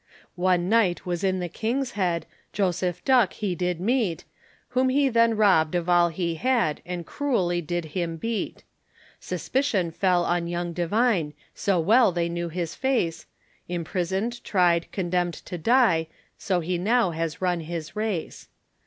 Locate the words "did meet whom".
3.53-4.89